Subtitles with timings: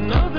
[0.00, 0.08] No.
[0.08, 0.29] know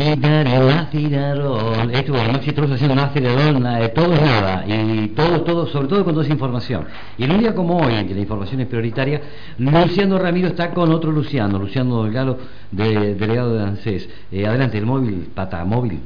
[0.00, 1.90] Acelerador.
[1.92, 5.88] Esto, bueno, Maxi Trozo haciendo un acelerador, eh, todo es nada, y todo, todo, sobre
[5.88, 6.84] todo cuando es información.
[7.16, 9.20] Y en un día como hoy, en que la información es prioritaria,
[9.58, 12.38] Luciano Ramiro está con otro Luciano, Luciano Delgado,
[12.70, 14.08] de, delegado de ANSES.
[14.30, 16.00] Eh, adelante, el móvil, pata, móvil.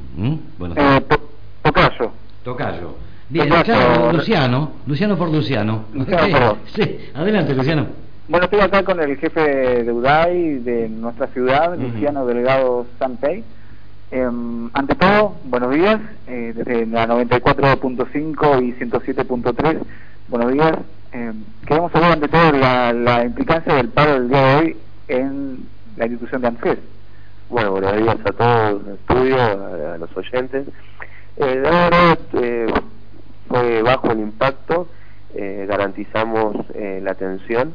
[0.57, 1.29] Bueno, Eh, to-
[1.61, 2.11] tocayo.
[2.43, 2.95] tocayo.
[3.29, 3.63] Bien, Tocayo.
[3.63, 5.85] claro, Luciano, Luciano por Luciano.
[5.93, 7.85] Luciano Sí, adelante, Luciano.
[8.27, 11.77] Bueno, estoy acá con el jefe de UDAI de nuestra ciudad.
[11.77, 13.43] Luciano Delgado Santey.
[14.15, 19.79] Em, ante todo, buenos días, eh, desde la 94.5 y 107.3,
[20.27, 20.77] buenos días.
[21.11, 26.05] Em, queremos saber ante todo la, implicancia del paro del día de hoy en la
[26.05, 26.77] institución de ANSES.
[27.49, 30.67] Bueno, buenos días a todos el estudio, a, a los oyentes.
[31.37, 32.67] Eh, la verdad, eh,
[33.47, 34.89] fue bajo el impacto,
[35.33, 37.73] eh, garantizamos eh, la atención,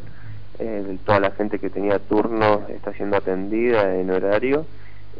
[0.60, 4.66] eh, de toda la gente que tenía turno está siendo atendida en horario.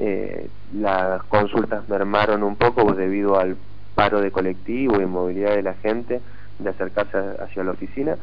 [0.01, 3.57] Eh, las consultas mermaron un poco debido al
[3.95, 6.21] paro de colectivo y movilidad de la gente
[6.59, 8.17] de acercarse a- hacia la oficina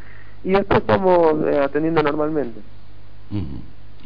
[0.43, 2.61] y después estamos eh, atendiendo normalmente.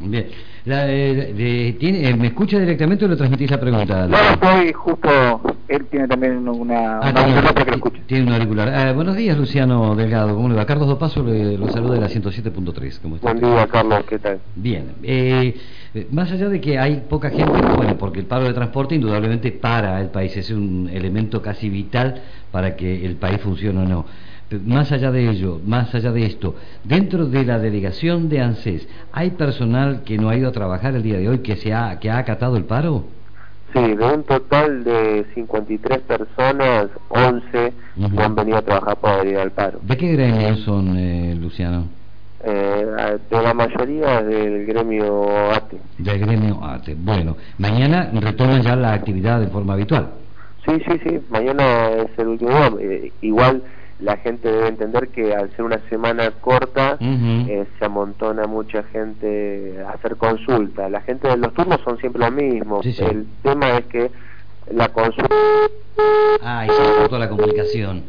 [0.02, 0.28] Bien.
[0.64, 4.08] La, eh, de- tiene, eh, ¿Me escucha directamente o le transmitís la pregunta?
[4.08, 8.02] No, estoy justo, él tiene también una, Ah, una tiene, auricular para que lo escuche.
[8.08, 8.70] tiene un auricular.
[8.70, 10.36] Ah, buenos días, Luciano Delgado.
[10.36, 10.66] ¿Cómo le va?
[10.66, 13.00] Carlos Dopaso le, lo saluda de la 107.3.
[13.02, 13.34] ¿Cómo está?
[13.34, 14.40] Buen día, Carlos, ¿qué tal?
[14.56, 14.96] Bien.
[15.04, 15.56] Eh,
[15.94, 19.52] eh, más allá de que hay poca gente, bueno, porque el paro de transporte indudablemente
[19.52, 24.06] para el país, es un elemento casi vital para que el país funcione o no.
[24.50, 28.88] Pero Más allá de ello, más allá de esto, dentro de la delegación de ANSES,
[29.12, 32.00] ¿hay personal que no ha ido a trabajar el día de hoy que, se ha,
[32.00, 33.06] que ha acatado el paro?
[33.74, 38.16] Sí, de un total de 53 personas, 11 Ujú.
[38.16, 39.80] no han venido a trabajar por adherir al paro.
[39.84, 41.99] ¿De qué gremio son, eh, Luciano?
[42.42, 45.78] Eh, de la mayoría del gremio ATE.
[45.98, 46.96] Del gremio ATE.
[46.96, 50.12] Bueno, mañana retoman ya la actividad de forma habitual.
[50.66, 52.72] Sí, sí, sí, mañana es el último día.
[52.80, 53.64] Eh, igual
[54.00, 59.76] la gente debe entender que al ser una semana corta eh, se amontona mucha gente
[59.86, 60.88] a hacer consulta.
[60.88, 62.84] La gente de los turnos son siempre los mismos.
[62.84, 63.04] Sí, sí.
[63.04, 64.12] El tema es que
[64.72, 65.36] la consulta...
[66.42, 68.04] Ah, y se cortó la comunicación.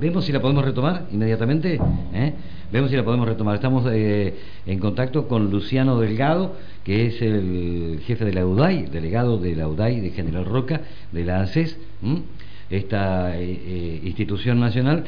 [0.00, 1.78] Vemos si la podemos retomar inmediatamente.
[2.14, 2.32] ¿eh?
[2.72, 3.56] Vemos si la podemos retomar.
[3.56, 4.34] Estamos eh,
[4.66, 9.68] en contacto con Luciano Delgado, que es el jefe de la UDAI, delegado de la
[9.68, 10.80] UDAI de General Roca,
[11.12, 11.76] de la ANSES,
[12.70, 15.04] esta eh, eh, institución nacional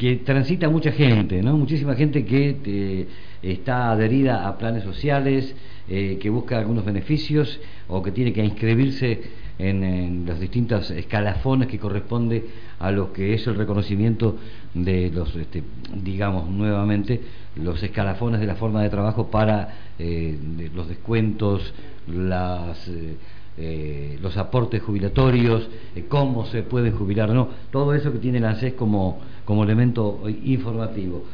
[0.00, 1.58] que transita mucha gente, ¿no?
[1.58, 3.06] Muchísima gente que eh,
[3.42, 5.54] está adherida a planes sociales,
[5.90, 9.20] eh, que busca algunos beneficios o que tiene que inscribirse
[9.60, 12.46] en, en los distintos escalafones que corresponde
[12.78, 14.36] a lo que es el reconocimiento
[14.74, 15.62] de los, este,
[16.02, 17.20] digamos nuevamente,
[17.56, 19.68] los escalafones de la forma de trabajo para
[19.98, 20.38] eh,
[20.74, 21.74] los descuentos,
[22.06, 23.16] las eh,
[23.58, 25.68] eh, los aportes jubilatorios,
[26.08, 31.24] cómo se pueden jubilar no, todo eso que tiene el ANSES como, como elemento informativo.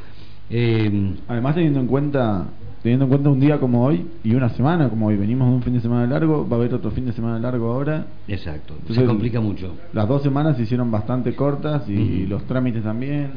[1.28, 2.48] Además teniendo en cuenta
[2.86, 5.62] teniendo en cuenta un día como hoy y una semana como hoy, venimos de un
[5.64, 8.06] fin de semana largo, va a haber otro fin de semana largo ahora.
[8.28, 9.74] exacto, se complica mucho.
[9.92, 13.32] Las dos semanas se hicieron bastante cortas y los trámites también.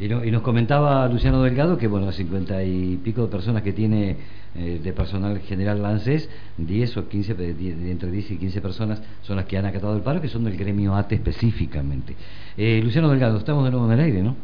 [0.00, 3.74] Y, no- y nos comentaba Luciano Delgado que, bueno, 50 y pico de personas que
[3.74, 4.16] tiene
[4.54, 8.62] eh, de personal general ANSES, 10 o 15, eh, die- de entre 10 y 15
[8.62, 12.16] personas son las que han acatado el paro, que son del gremio ATE específicamente.
[12.56, 14.36] Eh, Luciano Delgado, estamos de nuevo en el aire, ¿no?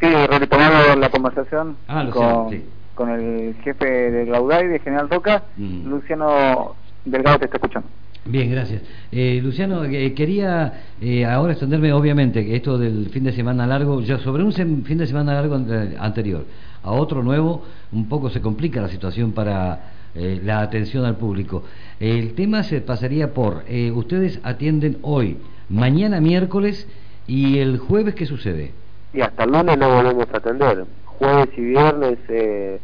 [0.00, 2.62] Sí, retomando la conversación Ah, Luciano, con, sí.
[2.94, 5.88] Con el jefe de la UDAI de General Roca, Mm.
[5.88, 7.88] Luciano Delgado te está escuchando.
[8.24, 8.82] Bien, gracias.
[9.10, 14.00] Eh, Luciano, eh, quería eh, ahora extenderme, obviamente, que esto del fin de semana largo,
[14.00, 16.44] ya sobre un sem- fin de semana largo ante- anterior
[16.84, 21.64] a otro nuevo, un poco se complica la situación para eh, la atención al público.
[21.98, 25.38] El tema se pasaría por, eh, ustedes atienden hoy,
[25.68, 26.86] mañana miércoles
[27.26, 28.72] y el jueves, ¿qué sucede?
[29.14, 30.84] y hasta el lunes no volvemos a atender.
[31.18, 32.80] Jueves y viernes eh,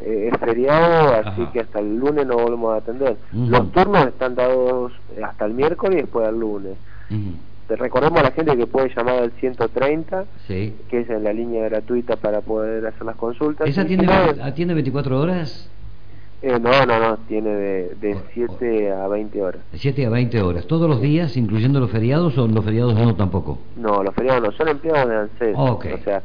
[0.00, 1.52] eh, es feriado, así Ajá.
[1.52, 3.16] que hasta el lunes no volvemos a atender.
[3.32, 4.92] Los turnos están dados
[5.22, 6.76] hasta el miércoles y después al lunes.
[7.68, 10.74] Te recordemos a la gente que puede llamar al 130, Sí.
[10.88, 13.68] que es en la línea gratuita para poder hacer las consultas.
[13.68, 15.68] ¿Esa atiende, no, atiende 24 horas?
[16.42, 19.62] eh, no, no, no, tiene de, de O- 7 a 20 horas.
[19.70, 20.66] De 7 a 20 horas.
[20.66, 23.58] ¿Todos los días, incluyendo los feriados o los feriados no tampoco?
[23.76, 25.54] No, los feriados no, son empleados de ANSES.
[25.56, 25.86] Ok.
[25.94, 26.20] O sea,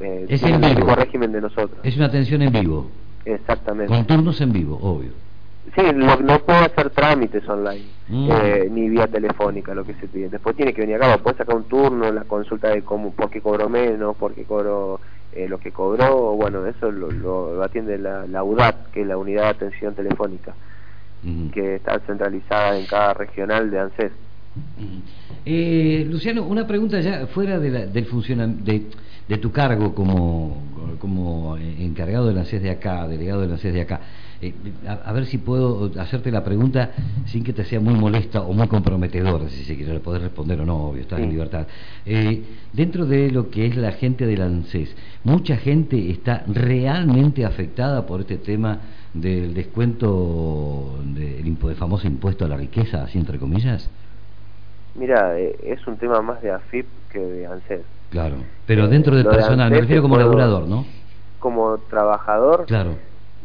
[0.00, 0.94] eh, Es en vivo.
[0.94, 1.78] régimen de nosotros.
[1.82, 2.90] Es una atención en vivo,
[3.24, 3.86] Exactamente.
[3.92, 5.10] con turnos en vivo, obvio.
[5.74, 8.28] Sí, no, no puedo hacer trámites online, Mm.
[8.30, 10.28] eh, ni vía telefónica, lo que se pide.
[10.28, 13.40] Después tiene que venir acá, puede sacar un turno, la consulta de cómo, por qué
[13.40, 15.00] cobró menos, por qué cobró
[15.32, 19.18] eh, lo que cobró, bueno, eso lo, lo atiende la, la UDAT, que es la
[19.18, 20.54] Unidad de Atención Telefónica,
[21.24, 21.50] Ujú.
[21.50, 24.12] que está centralizada en cada regional de ANSES.
[24.54, 25.02] Ujú.
[25.44, 28.82] Eh, Luciano, una pregunta ya fuera de la- del funcionam- de,
[29.28, 30.62] de tu cargo como,
[30.98, 34.00] como encargado de la CES de acá, delegado de la CES de acá.
[34.40, 34.52] Eh,
[34.86, 36.90] a, a ver si puedo hacerte la pregunta
[37.24, 40.60] sin que te sea muy molesta o muy comprometedora, si se quiere, la podés responder
[40.60, 41.66] o no, obvio, estás en libertad.
[42.04, 42.42] Eh,
[42.72, 44.94] dentro de lo que es la gente del ANSES,
[45.24, 48.78] ¿mucha gente está realmente afectada por este tema
[49.14, 53.88] del descuento del famoso impuesto a la riqueza, así entre comillas?
[54.94, 57.95] Mira, eh, es un tema más de AFIP que de ANSES.
[58.10, 58.36] Claro,
[58.66, 60.84] pero dentro del personal, me refiero como laburador, ¿no?
[61.38, 62.96] Como trabajador, Claro,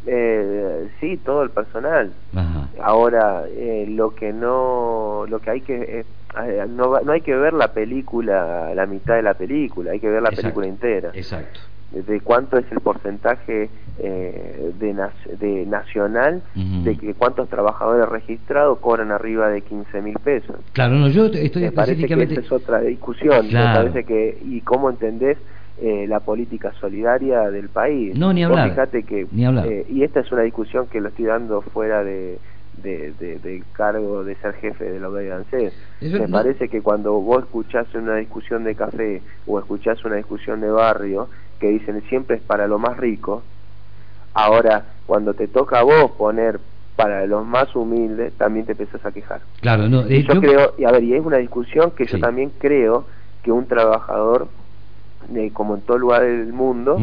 [0.06, 2.14] eh, sí, todo el personal.
[2.34, 7.34] ajá, Ahora, eh, lo que no, lo que hay que, eh, no, no hay que
[7.36, 10.42] ver la película, la mitad de la película, hay que ver la Exacto.
[10.42, 11.10] película entera.
[11.14, 11.60] exacto.
[11.92, 13.68] De cuánto es el porcentaje
[13.98, 14.94] eh, de,
[15.38, 20.56] de nacional, de que cuántos trabajadores registrados cobran arriba de 15 mil pesos.
[20.72, 22.32] Claro, no, yo estoy Me parece que específicamente...
[22.34, 23.46] esa es otra discusión.
[23.48, 23.68] Claro.
[23.68, 25.36] Me parece que, y cómo entendés
[25.80, 28.16] eh, la política solidaria del país.
[28.18, 29.66] No, ni Vos hablar, fijate que, ni hablar.
[29.66, 32.38] eh, y esta es una discusión que lo estoy dando fuera de,
[32.78, 35.74] de, de- del cargo de ser jefe de la UDA de ANSES.
[36.00, 40.16] Es Me no- parece que cuando vos escuchás una discusión de café o escuchás una
[40.16, 41.28] discusión de barrio
[41.62, 43.44] que dicen siempre es para lo más rico,
[44.34, 46.60] ahora cuando te toca a vos poner
[46.96, 49.42] para los más humildes, también te empezás a quejar.
[49.60, 52.04] Claro, no, Y eh, yo, yo- creo, y a ver, y es una discusión que
[52.06, 53.06] yo también creo
[53.42, 54.48] que un trabajador,
[55.36, 56.96] eh, como en todo lugar del mundo,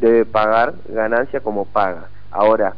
[0.00, 2.10] debe pagar ganancia como paga.
[2.30, 2.74] Ahora,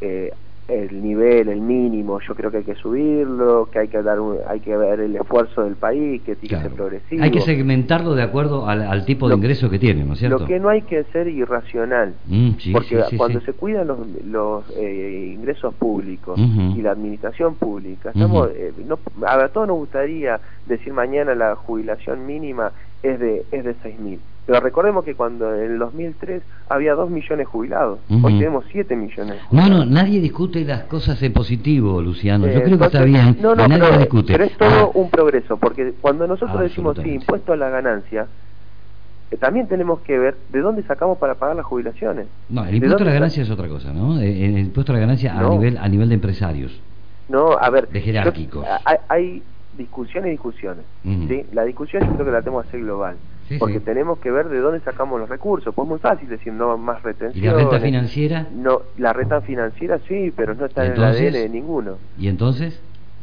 [0.00, 0.32] eh,
[0.70, 4.38] el nivel, el mínimo, yo creo que hay que subirlo, que hay que dar, un-
[4.48, 6.62] hay que ver el esfuerzo del país, que tiene claro.
[6.62, 7.22] que ser progresivo.
[7.24, 10.20] Hay que segmentarlo de acuerdo al, al tipo de Lo- ingreso que tiene, ¿no es
[10.20, 10.38] cierto?
[10.40, 12.14] Lo que no hay que ser irracional.
[12.26, 16.92] Mm, sí, porque sí, sí, cuando se cuidan los, los eh, ingresos públicos y la
[16.92, 18.56] administración pública, estamos, Ujú.
[18.56, 22.72] eh, no, a todos nos gustaría decir mañana la jubilación mínima
[23.02, 24.18] es de es de 6.000.
[24.46, 29.36] Pero recordemos que cuando en el 2003 había 2 millones jubilados, hoy tenemos 7 millones.
[29.52, 32.46] No, no, nadie discute las cosas en positivo, Luciano.
[32.46, 33.36] Yo Eh, creo que está bien.
[33.40, 34.32] No, no, y nadie pero, discute.
[34.32, 38.26] pero es todo Ah, un progreso, porque cuando nosotros decimos sí, impuesto a la ganancia,
[39.30, 42.26] eh, también tenemos que ver de dónde sacamos para pagar las jubilaciones.
[42.48, 44.20] No, el ¿De impuesto a la ganancia es otra cosa, ¿no?
[44.20, 46.80] Eh, El impuesto a la ganancia a nivel a nivel de empresarios.
[47.28, 48.66] No, a ver, De yo- jerárquicos.
[48.84, 49.42] hay, hay
[49.80, 50.84] discusiones y discusiones.
[51.02, 51.46] ¿sí?
[51.52, 53.16] La discusión yo creo que la tenemos que hacer global.
[53.48, 53.84] Sí, porque sí.
[53.84, 55.74] tenemos que ver de dónde sacamos los recursos.
[55.74, 57.52] Pues es muy fácil decir no más ¿Y retención.
[57.52, 58.46] la renta financiera?
[58.54, 61.98] No, la renta financiera sí, pero no está en el ADN de ninguno.
[62.16, 62.80] ¿Y entonces?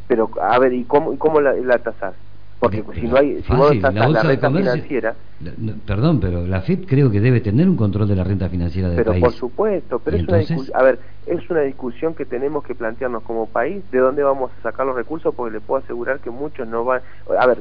[0.08, 2.16] Pero, a ver, ¿y cómo, y cómo la, la tasás?
[2.60, 6.20] Porque Pero si no hay, si fácil, la la, renta comercio- financiera, La- no, Perdón,
[6.20, 9.12] pero la FIP creo que debe tener un control de la renta financiera del pero
[9.12, 9.24] país.
[9.24, 12.74] por supuesto, pero ¿Y es una discusión, a ver, es una discusión que tenemos que
[12.76, 16.30] plantearnos como país, de dónde vamos a sacar los recursos, porque le puedo asegurar que
[16.30, 17.02] muchos no van,
[17.38, 17.58] a ver,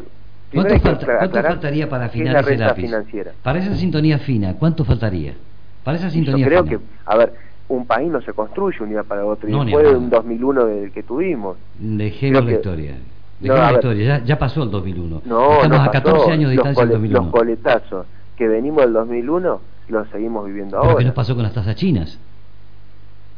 [0.52, 2.82] ¿Cuánto, hay que falta- aclarar cuánto faltaría para es afinar la ese lápiz?
[2.82, 3.32] financiera.
[3.42, 5.34] Para esa sintonía fina, ¿cuánto faltaría?
[5.84, 6.78] Para esa Y sintonía Yo creo fina.
[6.78, 7.32] que, a ver,
[7.68, 10.10] un país no se construye un día para otro, y No, ni después de un
[10.10, 11.56] 2001 del que tuvimos.
[11.78, 12.92] Dejemos la que- historia.
[12.92, 12.98] No,
[13.40, 14.18] Dejemos a la historia.
[14.18, 15.22] Ya, ya pasó el 2001.
[15.24, 16.30] No, Estamos no a 14 pasó.
[16.30, 17.32] años de los, distancia del cole- los 2001.
[17.32, 20.98] coletazos que venimos del 2001 los seguimos viviendo ¿Pero ahora.
[20.98, 22.18] qué nos pasó con las tasas chinas?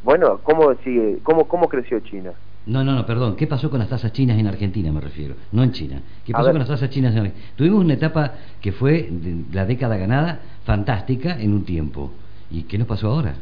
[0.08, 1.18] Bueno, ¿cómo sigue?
[1.22, 2.32] ¿Cómo cómo creció China?
[2.64, 3.36] No, no, no, perdón.
[3.36, 5.34] ¿Qué pasó con las tasas chinas en Argentina, me refiero?
[5.52, 6.00] No en China.
[6.24, 7.46] ¿Qué A pasó con las tasas chinas en Argentina?
[7.56, 12.10] Tuvimos una etapa que fue de la década ganada, fantástica en un tiempo.
[12.50, 13.34] ¿Y qué nos pasó ahora?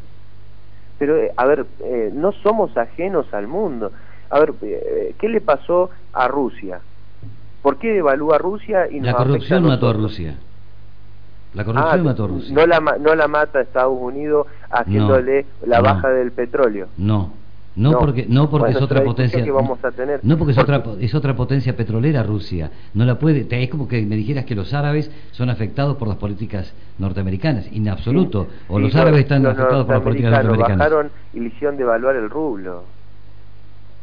[0.98, 3.92] Pero, eh, a ver, eh, no somos ajenos al mundo.
[4.30, 6.80] A ver, eh, ¿qué le pasó a Rusia?
[7.62, 9.92] ¿Por qué devalúa Rusia y nos La corrupción mató a?
[9.92, 10.34] Rusia.
[11.54, 12.52] La corrupción Ah, mató a Rusia.
[12.54, 15.82] No la, no la mata Estados Unidos haciéndole la no.
[15.84, 16.88] baja del petróleo.
[16.96, 17.32] No,
[17.76, 17.98] no, No.
[17.98, 19.44] porque no porque Bueno, es otra potencia.
[19.44, 20.20] que vamos a tener.
[20.22, 22.70] No porque es otra es otra potencia petrolera Rusia.
[22.94, 23.46] No la puede.
[23.50, 27.66] Es como que me dijeras que los árabes son afectados por las políticas norteamericanas.
[27.72, 28.44] En absoluto.
[28.50, 30.78] Sí, o sí, los árabes están los afectados por las políticas norteamericanas.
[30.78, 32.84] bajaron y le hicieron devaluar el rublo.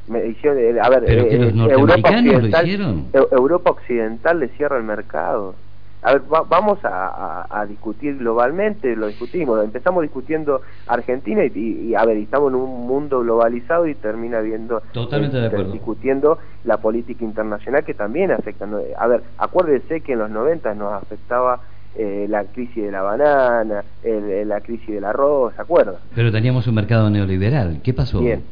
[0.08, 3.12] Me hicieron, eh, a ver, Pero que los norteamericanos lo Occidental, hicieron.
[3.14, 5.56] Eu- Europa Occidental le cierra el mercado.
[6.04, 11.52] A ver, va- vamos a, a- a discutir globalmente, lo discutimos, empezamos discutiendo Argentina y,
[11.56, 15.72] y- y, a ver, estamos en un mundo globalizado y termina viendo Totalmente de acuerdo.
[15.72, 18.68] discutiendo la política internacional que también afecta.
[18.98, 21.62] A ver, acuérdese que en los 90 nos afectaba
[21.96, 26.00] eh, la crisis de la banana, el- el- la crisis del arroz, ¿se acuerda?
[26.16, 27.82] Pero teníamos un mercado neoliberal.
[27.84, 28.20] ¿Qué pasó?
[28.20, 28.44] Bien.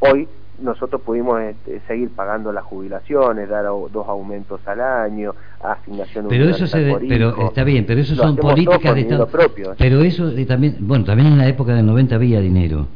[0.00, 0.26] Hoy
[0.60, 6.66] nosotros pudimos este, seguir pagando las jubilaciones, dar dos aumentos al año, asignación Pero eso
[6.66, 9.26] se de- pero está bien, pero eso Lo son políticas de Estado.
[9.26, 9.74] propio.
[9.78, 12.86] Pero eso también, bueno, también en la época del 90 había dinero.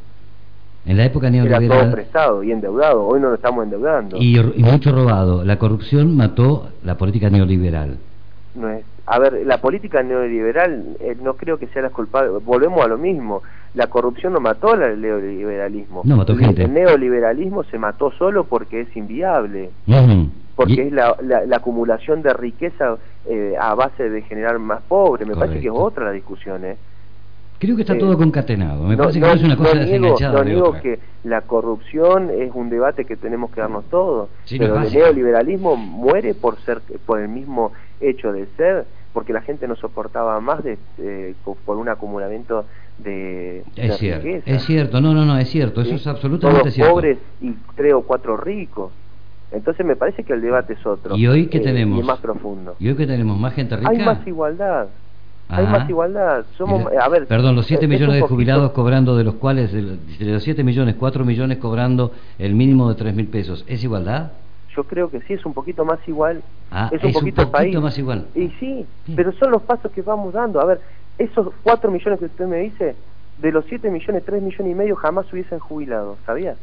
[0.84, 4.16] En la época Era todo neoliberal prestado y endeudado, hoy no lo estamos endeudando.
[4.18, 5.42] y, y mucho robado.
[5.44, 7.96] La corrupción mató la política neoliberal.
[8.54, 12.30] No es, a ver, la política neoliberal eh, no creo que sea la culpable.
[12.44, 13.42] Volvemos a lo mismo.
[13.74, 16.02] La corrupción no mató al neoliberalismo.
[16.04, 16.64] No, mató gente.
[16.64, 19.70] el neoliberalismo se mató solo porque es inviable.
[20.56, 22.96] Porque Y- es la, la, la acumulación de riqueza
[23.28, 25.28] eh, a base de generar más pobres.
[25.28, 26.76] Me parece que es otra la discusión, ¿eh?
[27.58, 28.84] Creo que está eh, todo concatenado.
[28.84, 30.80] Me parece que no es una cosa no niego, no otra.
[30.82, 34.92] que la corrupción es un debate que tenemos que darnos todos, Sí, no pero el
[34.92, 40.38] neoliberalismo muere por ser por el mismo hecho de ser, porque la gente no soportaba
[40.40, 41.34] más de eh,
[41.64, 42.66] por un acumulamiento
[42.98, 43.62] de,
[43.98, 44.50] cierto, riqueza.
[44.50, 46.92] es cierto, no, no, no, es cierto, eso es absolutamente Todos cierto.
[46.92, 48.92] pobres y tres o cuatro ricos.
[49.52, 51.16] Entonces me parece que el debate es otro.
[51.16, 52.00] ¿Y hoy qué eh, tenemos?
[52.00, 52.74] Y más profundo.
[52.78, 53.90] ¿Y hoy que tenemos más gente rica?
[53.90, 54.88] Hay más igualdad.
[55.48, 55.70] Hay Ah.
[55.70, 56.44] más igualdad.
[56.58, 59.72] Somos, a ver, Perdón, los 7 eh, es millones de jubilados cobrando, de los cuales,
[59.72, 63.64] de los- de los 7 millones, 4 millones cobrando el mínimo de 3 mil pesos.
[63.68, 64.32] ¿Es igualdad?
[64.76, 66.42] Yo creo que sí, es un poquito más igual.
[66.70, 67.80] Ah, es un es un poquito, país.
[67.80, 68.26] más igual.
[68.34, 69.16] Y sí, Bien.
[69.16, 70.60] pero son los pasos que vamos dando.
[70.60, 70.80] A ver,
[71.18, 72.94] esos 4 millones que usted me dice,
[73.38, 76.56] de los 7 millones, 3 millones y medio jamás se hubiesen jubilado, ¿sabía?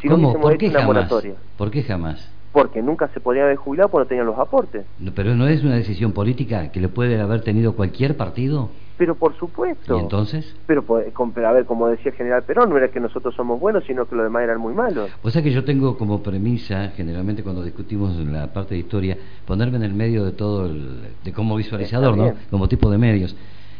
[0.00, 0.28] Si no ¿Cómo?
[0.28, 0.94] hubiésemos ¿Por qué una jamás?
[0.96, 1.34] moratoria.
[1.56, 2.32] ¿Por qué jamás?
[2.52, 4.84] Porque nunca se podían haber jubilado porque no tenían los aportes.
[4.98, 8.70] No, Pero no es una decisión política que le puede haber tenido cualquier partido.
[9.00, 9.96] Pero por supuesto.
[9.96, 10.54] ¿Y entonces?
[10.66, 13.82] Pero, pues, pero, a ver, como decía general Perón, no era que nosotros somos buenos,
[13.86, 15.10] sino que los demás eran muy malos.
[15.22, 19.16] O sea que yo tengo como premisa, generalmente cuando discutimos la parte de historia,
[19.46, 22.34] ponerme en el medio de todo, el, de como visualizador, ¿no?
[22.50, 23.34] Como tipo de medios.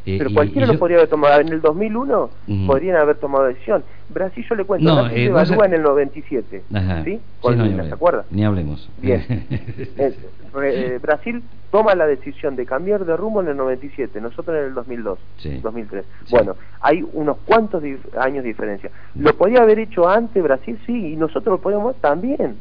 [0.07, 1.39] Eh, Pero y- cualquiera y lo yo- podría haber tomado.
[1.43, 2.67] En el 2001 Ujú.
[2.67, 3.85] podrían haber tomado decisión.
[4.13, 6.63] Brasil, yo le cuento, No, Brasil eh, se evalúa en el 97.
[6.75, 7.05] Ajá.
[7.05, 7.19] ¿Sí?
[7.43, 8.25] Sí, no, Lula, ¿se acuerda?
[8.31, 8.89] Ni hablemos.
[9.01, 9.25] Bien.
[9.97, 10.15] Eh,
[10.55, 14.65] re- eh, Brasil toma la decisión de cambiar de rumbo en el 97, nosotros en
[14.65, 15.61] el 2002, Sí.
[15.63, 16.05] 2003.
[16.25, 16.35] Sí.
[16.35, 18.91] Bueno, hay unos cuantos dif- años de diferencia.
[19.15, 20.79] ¿Lo podía haber hecho antes Brasil?
[20.87, 22.57] Sí, y nosotros lo podíamos también.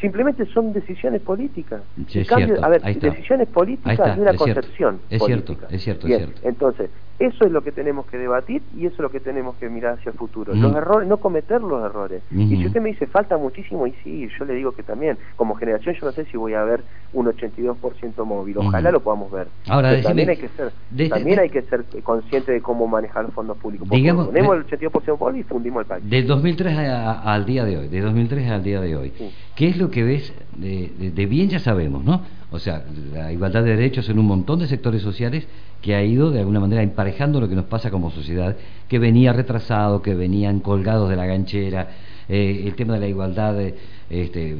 [0.00, 1.82] Simplemente son decisiones políticas.
[2.08, 2.64] Sí, cambio- cierto.
[2.64, 4.60] a ver, decisiones políticas y una es cierto.
[4.62, 5.74] concepción Es cierto, política.
[5.74, 6.40] es cierto, es cierto.
[6.48, 9.68] Entonces, eso es lo que tenemos que debatir y eso es lo que tenemos que
[9.68, 10.54] mirar hacia el futuro.
[10.54, 12.22] Los errores, no cometer los errores.
[12.30, 15.54] Y si usted me dice falta muchísimo, y sí, yo le digo que también, como
[15.54, 18.58] generación, yo no sé si voy a ver un 82% móvil.
[18.58, 19.46] Ojalá lo podamos ver.
[19.68, 22.86] Ahora, decime, también hay que ser, de- también de- hay que ser consciente de cómo
[22.88, 23.86] manejar los fondos públicos.
[23.88, 26.10] Porque Digamos, ponemos de- el 82% móvil y fundimos el país.
[26.10, 29.30] Del 2003 a- a- al día de hoy, de 2003 al día de hoy, Sí.
[29.54, 32.22] ¿qué es lo que ves de, de- de bien ya sabemos, ¿no?
[32.50, 35.46] O sea, la igualdad de derechos en un montón de sectores sociales
[35.84, 38.56] que ha ido de alguna manera emparejando lo que nos pasa como sociedad,
[38.88, 41.88] que venía retrasado, que venían colgados de la ganchera,
[42.26, 43.74] eh, el tema de la igualdad de,
[44.08, 44.56] este,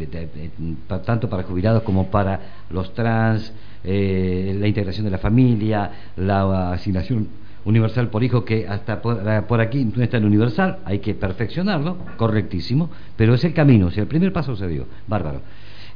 [1.07, 3.55] tanto para jubilados como para los trans,
[3.85, 7.27] eh, la integración de la familia, la asignación
[7.65, 11.97] universal por hijo que hasta por, por aquí no está en universal, hay que perfeccionarlo,
[12.19, 15.41] correctísimo, pero es el camino, o el primer paso se dio, bárbaro.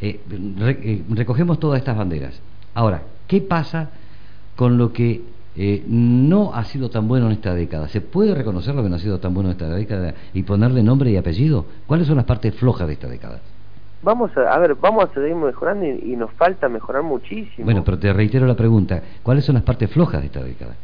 [0.00, 0.20] Eh,
[0.56, 2.40] re- eh, recogemos todas estas banderas.
[2.72, 3.90] Ahora, ¿qué pasa
[4.58, 5.22] con lo que
[5.56, 7.86] eh, no ha sido tan bueno en esta década?
[7.86, 10.82] ¿Se puede reconocer lo que no ha sido tan bueno en esta década y ponerle
[10.82, 11.64] nombre y apellido?
[11.86, 13.38] ¿Cuáles son las partes flojas de esta década?
[14.02, 17.64] Vamos a, a ver, vamos a seguir mejorando y, y nos falta mejorar muchísimo.
[17.66, 20.74] Bueno, pero te reitero la pregunta, ¿cuáles son las partes flojas de esta década?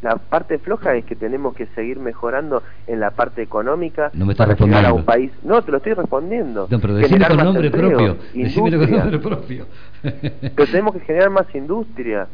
[0.00, 4.32] La parte floja es que tenemos que seguir mejorando en la parte económica No me
[4.32, 4.96] estás para llegar a respondiendo.
[4.96, 5.30] un país.
[5.44, 6.68] No, te lo estoy respondiendo.
[6.70, 9.66] No, pero decime Generar con nombre propio, decime con nombre propio.
[10.02, 12.26] Pero tenemos que generar más industria.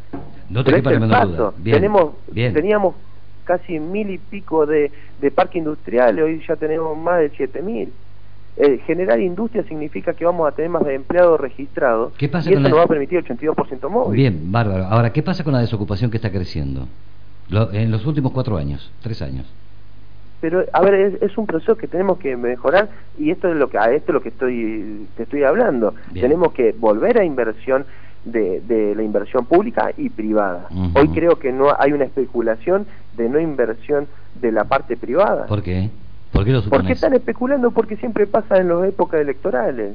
[0.51, 1.27] No te Pero es el paso.
[1.29, 1.53] duda.
[1.59, 2.55] Bien, Tenemos, bien.
[2.55, 2.95] Teníamos
[3.45, 7.93] casi mil y pico de, de parques industriales, hoy ya tenemos más de siete mil.
[8.57, 12.55] Eh, generar industria significa que vamos a tener más de empleados registrados ¿Qué pasa y
[12.55, 14.17] eso con la- nos va a permitir el 82% móvil.
[14.17, 14.85] Bien, bárbaro.
[14.87, 16.89] Ahora, ¿qué pasa con la desocupación que está creciendo?
[17.51, 19.47] Lo- en los últimos cuatro años, tres años.
[20.41, 22.89] Pero, a ver, es, es un proceso que tenemos que mejorar
[23.19, 25.95] y esto es lo que a esto es lo que estoy te estoy hablando.
[26.13, 26.23] Bien.
[26.25, 27.87] Tenemos que volver a inversión
[28.27, 30.69] de, de la inversión pública y privada.
[30.95, 34.09] Hoy creo que no hay una especulación de no inversión
[34.41, 35.47] de la parte privada.
[35.47, 35.89] ¿Por qué?
[36.33, 37.71] ¿Por qué lo ¿Por qué están especulando?
[37.71, 39.95] Porque siempre pasa en las épocas electorales.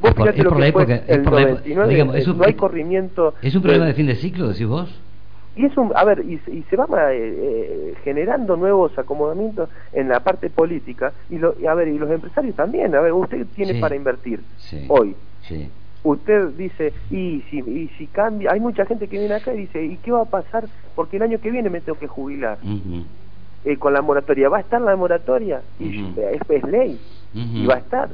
[0.00, 2.16] Vos Es por- es lo por que la época- es por la época- 99, digamos,
[2.16, 3.34] es un- no hay corrimiento.
[3.42, 5.02] ¿Es un problema de fin de ciclo, decís vos?
[5.56, 9.70] Y es un, a ver, y, se- y se van eh, eh, generando nuevos acomodamientos
[9.94, 12.94] en la parte política y, lo, y a ver, y los empresarios también.
[12.94, 13.80] A ver, usted tiene Sí.
[13.80, 14.84] para invertir Sí.
[14.88, 15.16] hoy.
[15.40, 15.70] Sí.
[16.06, 19.84] Usted dice, y si, y si cambia, hay mucha gente que viene acá y dice,
[19.84, 20.68] ¿y qué va a pasar?
[20.94, 22.58] Porque el año que viene me tengo que jubilar.
[23.64, 25.62] Eh, con la moratoria, ¿va a estar la moratoria?
[25.80, 27.00] Y es, es ley.
[27.34, 28.08] y va a estar.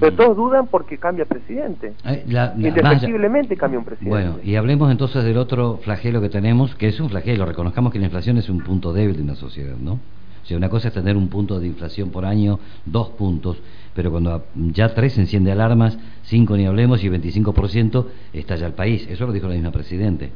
[0.00, 1.94] Pero todos dudan porque cambia presidente.
[2.04, 4.10] Eh, la- la- Indefectiblemente cambia un presidente.
[4.10, 7.46] Bueno, y hablemos entonces del otro flagelo que tenemos, que es un flagelo.
[7.46, 10.00] Reconozcamos que la inflación es un punto débil de una sociedad, ¿no?
[10.46, 13.58] O sea, una cosa es tener un punto de inflación por año, dos puntos,
[13.96, 19.08] pero cuando ya tres enciende alarmas, cinco ni hablemos y 25% estalla el país.
[19.10, 20.30] Eso lo dijo la misma Presidente.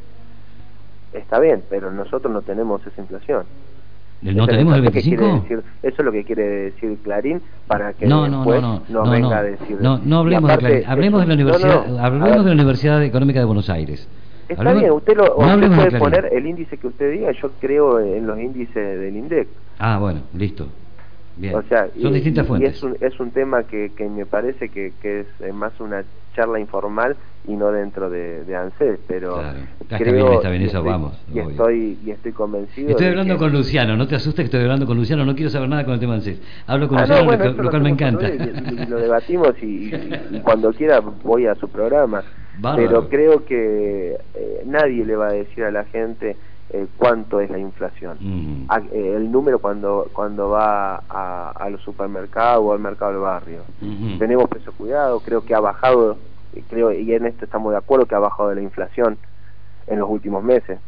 [1.12, 3.44] Está bien, pero nosotros no tenemos esa inflación.
[4.22, 5.42] ¿No Eso es tenemos el lo que quiere 25?
[5.48, 9.04] decir- eso es lo que quiere decir Clarín para que No, no, después no, no,
[9.04, 9.76] no, venga no, a decir.
[9.80, 13.38] no, no hablemos de Clarín, hablemos de la Universidad, hablemos ver, de la Universidad Económica
[13.38, 14.08] de Buenos Aires.
[14.48, 18.00] Está Hablemos- bien, usted, lo, usted puede poner el índice que usted diga, yo creo
[18.00, 19.46] en los índices del INDEC.
[19.80, 20.68] Ah, bueno, listo.
[21.36, 21.54] Bien.
[21.54, 22.76] O sea, Son y- distintas y fuentes.
[22.76, 26.04] es un, es un tema que, que me parece que, que es eh, más una
[26.36, 27.16] charla informal
[27.48, 29.58] y no dentro de, de ANSES, pero Claro.
[29.80, 31.50] Está creo bien, está bien, y eso estoy- vamos, Y obvio.
[31.50, 32.90] estoy, y estoy convencido.
[32.90, 35.50] Estoy hablando que- con Luciano, no te asustes que estoy hablando con Luciano, no quiero
[35.50, 36.40] saber nada con el tema ANSES.
[36.66, 38.28] Hablo con Ah, Luciano, no, bueno, lo, cual me encanta.
[38.28, 38.32] y,
[38.82, 42.22] y lo debatimos y, y- y cuando quiera voy a su programa.
[42.60, 42.86] Bárbaro.
[42.88, 46.36] Pero creo que eh, nadie le va a decir a la gente
[46.72, 48.18] eh, cuánto es la inflación.
[48.20, 48.66] Mm.
[48.68, 53.20] A- eh, el número cuando cuando va a, a los supermercados o al mercado del
[53.20, 53.62] barrio.
[53.82, 54.18] Ujú.
[54.18, 56.18] Tenemos precio cuidado, creo que ha bajado,
[56.68, 59.18] creo y en esto estamos de acuerdo que ha bajado la inflación
[59.86, 60.78] en los últimos meses.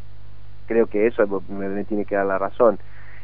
[0.65, 2.79] Creo que eso me, me tiene que dar la razón.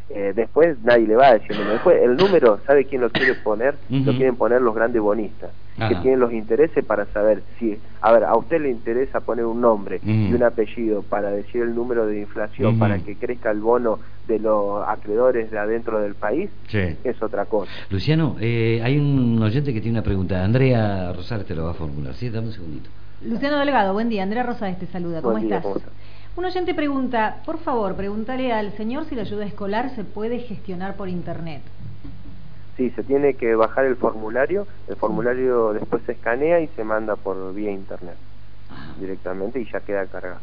[0.10, 1.74] Eh, después nadie le va a decir el número.
[1.74, 3.76] Después, el número, ¿sabe quién lo quiere poner?
[3.90, 8.24] Lo quieren poner los grandes bonistas, que tienen los intereses para saber si, a ver,
[8.24, 12.20] a usted le interesa poner un nombre y un apellido para decir el número de
[12.22, 16.80] inflación, para que crezca el bono de los acreedores de adentro del país, Sí.
[17.04, 17.72] es otra cosa.
[17.90, 20.44] Luciano, eh, hay un oyente que tiene una pregunta.
[20.44, 22.14] Andrea Rosales te lo va a formular.
[22.16, 22.90] Sí, dame un segundito.
[23.22, 24.24] Luciano Delgado, buen día.
[24.24, 25.22] Andrea Rosales te saluda.
[25.22, 25.64] ¿Cómo Buen día, estás?
[25.74, 25.94] ¿cómo estás?
[26.40, 30.96] Un oyente pregunta, por favor, pregúntale al señor si la ayuda escolar se puede gestionar
[30.96, 31.62] por internet.
[32.78, 37.18] Sí, se tiene que bajar el formulario, el formulario después se escanea y se manda
[37.18, 38.16] por vía internet
[38.70, 40.40] Ah, directamente y ya queda cargado.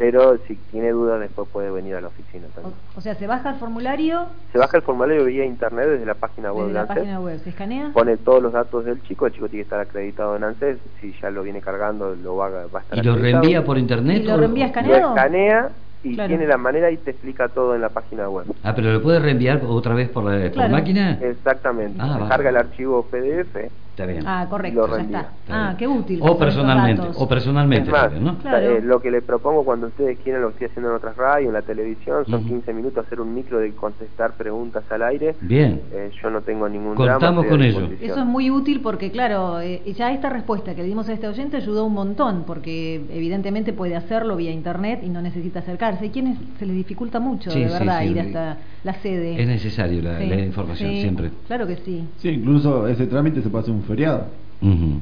[0.00, 2.74] Pero si tiene dudas después puede venir a la oficina O, también.
[2.96, 6.54] o sea, se baja el formulario Se baja el formulario vía internet desde la página
[6.54, 7.90] web desde de la ANSES, página web, se escanea.
[7.92, 11.12] pone todos los datos del chico, el chico tiene que estar acreditado en ANSES, si
[11.20, 14.22] ya lo viene cargando lo va, a- va a estar ¿Y lo reenvía por internet?
[14.22, 15.00] ¿Y lo reenvía escaneado?
[15.00, 15.68] Lo escanea
[16.02, 16.28] y Claro.
[16.28, 18.46] tiene la manera y te explica todo en la página web.
[18.62, 20.72] Ah, pero lo puede reenviar otra vez por, la, por Claro.
[20.72, 21.18] máquina.
[21.20, 21.98] Exactamente.
[22.00, 23.70] Ah, carga el archivo PDF.
[24.00, 24.26] Está bien.
[24.26, 25.20] Ah, Lo correcto, ya está.
[25.20, 25.76] Está Ah, bien.
[25.76, 26.20] qué útil.
[26.22, 28.38] O personalmente, o personalmente más, ¿no?
[28.38, 28.58] Claro.
[28.76, 31.48] eh, lo que le propongo cuando ustedes quieren, lo que estoy haciendo en otras radios,
[31.48, 32.48] en la televisión, son Ujú.
[32.48, 35.34] 15 minutos hacer un micro de contestar preguntas al aire.
[35.42, 35.82] Bien.
[35.92, 37.48] Eh, yo no tengo ningún Contamos drama.
[37.48, 37.88] con ello.
[38.00, 41.28] Eso es muy útil porque, claro, eh, ya esta respuesta que le dimos a este
[41.28, 46.04] oyente ayudó un montón, porque evidentemente puede hacerlo vía internet y no necesita acercarse.
[46.04, 48.08] Hay quienes se les dificulta mucho, Sí, de verdad, sí.
[48.08, 49.40] ir hasta la sede.
[49.40, 51.30] Es necesario la, Sí, la información sí, siempre.
[51.46, 52.08] Claro que sí.
[52.16, 54.26] Sí, incluso ese trámite se hacer un feriado,
[54.62, 55.00] Ujú.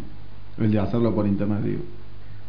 [0.59, 1.83] el de hacerlo por internet, digo.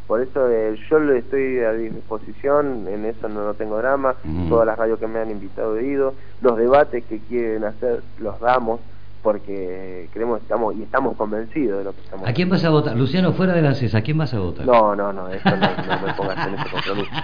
[0.07, 4.15] Por eso eh, yo le estoy a disposición, en eso no, no tengo drama.
[4.47, 6.15] Todas las radios que me han invitado he ido.
[6.41, 8.79] Los debates que quieren hacer los damos
[9.21, 12.97] porque creemos estamos y estamos convencidos de lo que estamos ¿A quién vas a votar?
[12.97, 14.65] Luciano, fuera de la CESA, ¿a quién vas a votar?
[14.65, 17.11] No, no, no, eso no, no me pongas en ese compromiso.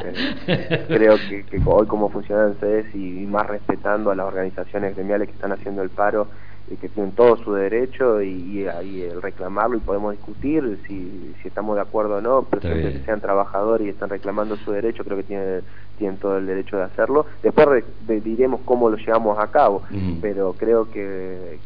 [0.00, 5.26] Eh, creo que, que hoy como funcionan CES y más respetando a las organizaciones gremiales
[5.26, 6.28] que están haciendo el paro
[6.76, 8.28] que tienen todo su derecho y,
[8.60, 12.60] y ahí el reclamarlo y podemos discutir si, si estamos de acuerdo o no, pero
[12.62, 15.62] siempre que sean trabajadores y están reclamando su derecho, creo que tienen,
[15.96, 17.26] tienen todo el derecho de hacerlo.
[17.42, 19.82] Después re- de- diremos cómo lo llevamos a cabo,
[20.20, 21.60] pero creo que,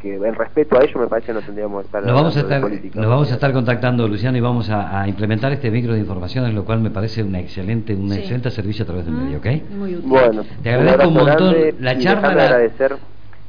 [0.00, 2.40] que en respeto a ello me parece que no tendríamos que estar Nos vamos, a
[2.40, 3.00] estar, política.
[3.00, 6.54] nos vamos a estar contactando, Luciano, y vamos a, a implementar este micro de informaciones,
[6.54, 8.18] lo cual me parece una excelente, un Sí.
[8.20, 9.46] excelente servicio a través del Mm, medio, ¿ok?
[9.76, 10.08] Muy útil.
[10.10, 12.96] Bueno, Te agradezco un montón grande la y charla, agradecer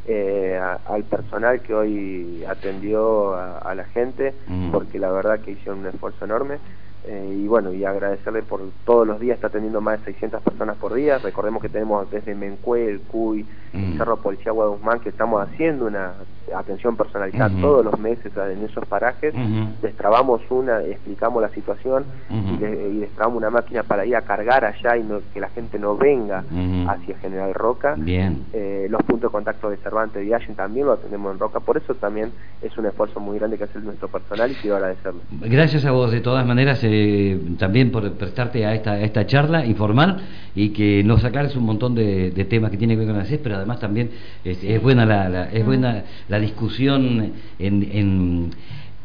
[0.07, 4.71] eh, a- al personal que hoy atendió a, a la gente, Mm.
[4.71, 6.59] porque la verdad que hicieron un esfuerzo enorme.
[7.05, 10.75] Eh, y bueno, y agradecerle por todos los días, está atendiendo más de 600 personas
[10.77, 11.17] por día.
[11.19, 13.97] Recordemos que tenemos desde Mencue, el CUI, Mm.
[13.97, 16.13] Cerro Policía Guaduzmán, que estamos haciendo una
[16.55, 19.33] atención personalizada todos los meses en esos parajes.
[19.81, 24.95] Destrabamos una, explicamos la situación y, y destrabamos una máquina para ir a cargar allá
[24.97, 26.43] y no- que la gente no venga
[26.87, 27.95] hacia General Roca.
[27.97, 28.45] Bien.
[28.53, 31.75] Eh, los puntos de contacto de Cervantes y Allen también lo atendemos en Roca, por
[31.77, 32.31] eso también
[32.61, 35.19] es un esfuerzo muy grande que hace nuestro personal y quiero agradecerlo.
[35.41, 39.65] Gracias a vos, de todas maneras, eh, también por prestarte a esta, a esta charla
[39.65, 40.17] informal
[40.55, 43.25] y que nos aclares un montón de, de temas que tienen que ver con la
[43.25, 44.09] CES, pero además también
[44.43, 48.51] este, es buena la, la- es buena la discusión en, en,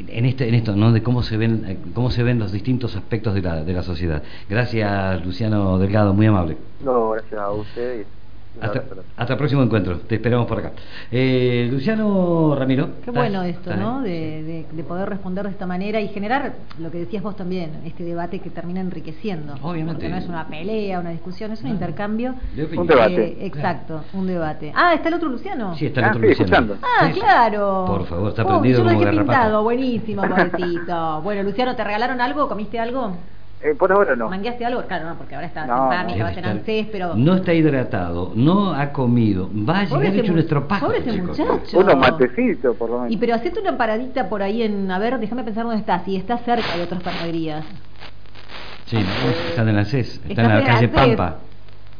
[0.08, 0.92] en este, en esto, ¿no?
[0.92, 4.22] De cómo se ven, cómo se ven los distintos aspectos de la, de la sociedad.
[4.48, 6.56] Gracias, Luciano Delgado, muy amable.
[6.84, 8.06] No, gracias a ustedes.
[8.60, 8.84] Hasta,
[9.16, 10.72] hasta el próximo encuentro, te esperamos por acá.
[11.10, 12.90] Eh, Luciano Ramiro.
[13.04, 14.02] Qué bueno esto, ¿Estás ¿no?
[14.02, 14.10] De,
[14.42, 18.04] de- de poder responder de esta manera y generar lo que decías vos también, este
[18.04, 19.54] debate que termina enriqueciendo.
[19.62, 19.94] Obviamente.
[19.94, 22.34] Porque no es una pelea, una discusión, es un No, intercambio.
[22.54, 22.82] De opinión.
[22.82, 23.24] Un debate.
[23.40, 24.72] Eh, exacto, un debate.
[24.76, 25.74] Ah, ¿está el otro Luciano?
[25.76, 26.54] Sí, está el Ah, otro sí, Luciano.
[26.56, 26.76] escuchando.
[27.00, 27.84] Ah, claro.
[27.86, 31.20] Por favor, está Oh, prendido yo lo dejé pintado, buenísimo, pobrecito.
[31.22, 32.48] bueno, Luciano, ¿te regalaron algo?
[32.48, 33.16] ¿Comiste algo?
[33.64, 34.28] Eh, por ahora no.
[34.28, 34.82] ¿Mangueaste algo?
[34.86, 36.24] Claro, no, porque ahora está No, en PAMI, no.
[36.24, 37.14] va a tener ANSES, pero...
[37.14, 40.86] No está hidratado, no ha comido, va a llegar hecho un estropajo.
[40.86, 41.38] pobre ese chicos.
[41.38, 41.78] muchacho.
[41.78, 43.12] Unos matecitos, por lo menos.
[43.12, 46.16] Y pero hacete una paradita por ahí en, a ver, déjame pensar dónde está, si
[46.16, 47.64] está cerca de otras panaderías.
[48.86, 50.90] Sí, no, están en la CES, están Está en la calle CES.
[50.94, 51.36] Pampa.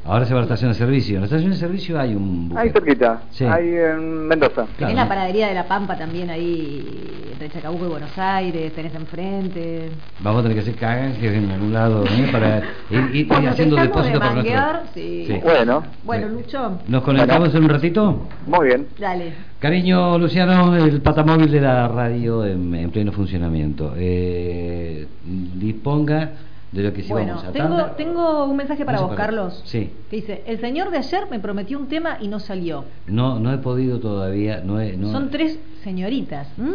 [0.04, 1.14] Ahora se va a la estación de servicio.
[1.14, 2.60] En la estación de servicio hay un buffet.
[2.64, 3.44] Ahí cerquita, Sí.
[3.44, 4.66] ahí en Mendoza.
[4.76, 4.76] Claro.
[4.78, 6.84] Tenés la panadería de La Pampa también ahí,
[7.32, 9.90] entre Chacabuco y Buenos Aires, tenés enfrente.
[10.18, 12.28] Vamos a tener que hacer canje en algún lado ¿eh?
[12.32, 14.92] para ir, ir Cuando haciendo dejamos de depósito para manguear, nuestro.
[14.94, 15.40] sí.
[15.44, 18.26] Bueno, Bueno, Lucho, ¿Nos conectamos en un ratito?
[18.48, 18.86] muy bien.
[18.98, 19.32] dale.
[19.60, 23.94] Cariño, Luciano, el patamóvil de la radio en, en pleno funcionamiento.
[23.96, 26.30] Eh, disponga
[26.72, 27.96] de lo que sí Bueno, vamos a tengo, tanda.
[27.96, 29.62] tengo un mensaje para No vos, Carlos.
[29.66, 29.90] Sí.
[30.10, 32.84] Que dice, el señor de ayer me prometió un tema y no salió.
[33.06, 34.62] No, no he podido todavía.
[34.64, 36.48] No he, no, Son tres señoritas.
[36.56, 36.70] Mm.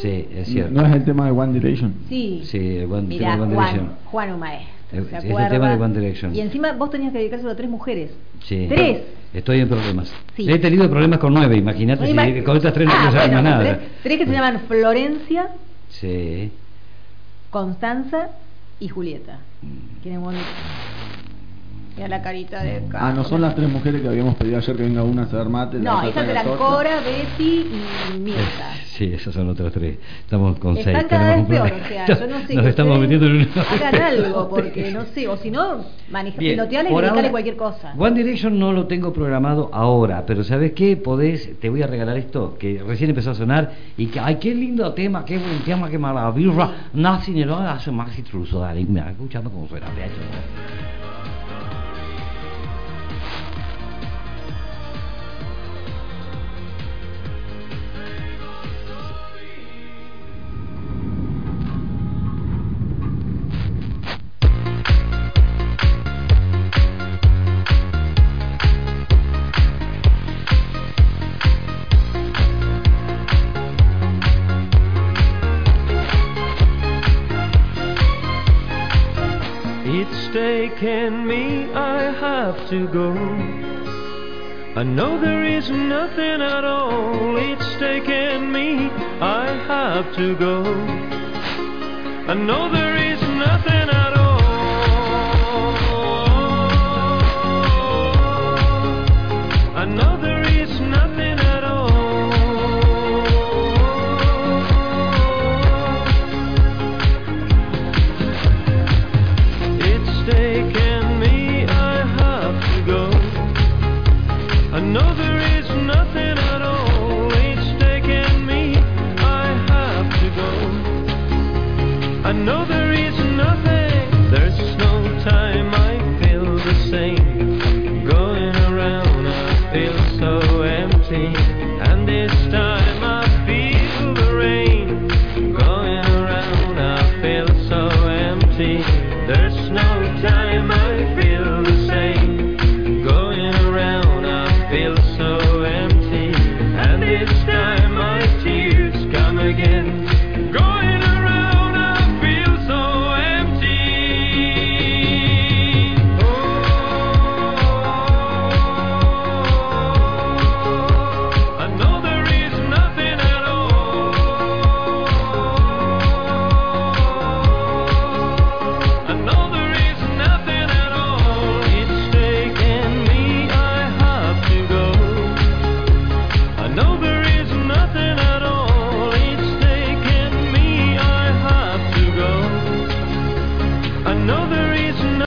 [0.00, 0.72] Sí, es cierto.
[0.72, 1.94] No es el tema de One Direction.
[2.08, 2.42] Sí.
[2.44, 3.96] Sí, el One- Mirá, tema de One Juan, Direction.
[4.10, 4.74] Juan maestro.
[4.92, 6.34] Es- ¿se es el tema de One Direction.
[6.36, 8.12] Y encima vos tenías que dedicárselo a tres mujeres.
[8.44, 8.66] Sí.
[8.68, 9.02] Tres.
[9.32, 10.14] Estoy en problemas.
[10.36, 10.48] Sí.
[10.48, 13.30] He tenido problemas con nueve, imagínate, Ima- si con estas tres no Ah, quiero saber
[13.32, 13.60] bueno, nada.
[13.64, 15.48] Tres, tres que se llaman Florencia,
[15.88, 16.52] Sí.
[17.50, 18.28] Constanza
[18.80, 19.40] y Julieta.
[20.02, 20.22] Tienen
[21.96, 22.04] buen...
[22.04, 24.82] Mira la carita de Ah, no son las tres mujeres que habíamos pedido ayer que
[24.82, 25.78] venga una a hacer mate.
[25.78, 26.46] No, esas eran.
[26.56, 27.66] Cora, Betty
[28.14, 28.74] y Mirta.
[28.86, 29.98] Sí, esas son otras tres.
[30.20, 31.06] Estamos con Están seis.
[31.08, 32.54] cada vez peor, o sea, yo no sé.
[32.54, 33.48] Nos estamos metiendo en un...
[33.72, 37.92] Hagan algo, porque no sé, o si no, maneja, piloteale y dedicale cualquier cosa.
[37.98, 40.96] One Direction no lo tengo programado ahora, pero ¿sabes qué?
[40.96, 44.54] Podés, te voy a regalar esto, que recién empezó a sonar, y que, ay, qué
[44.54, 46.70] lindo tema, qué buen tema, qué maravilla.
[46.92, 51.13] Nazi ni lo hace Maxi Truso, dale, mira, escuchando cómo suena, de
[82.70, 83.12] to go.
[84.76, 87.36] I know there is nothing at all.
[87.36, 88.88] It's taken me,
[89.20, 90.62] I have to go.
[92.26, 93.03] I know there